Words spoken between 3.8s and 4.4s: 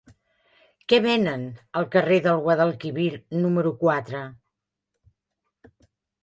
quatre?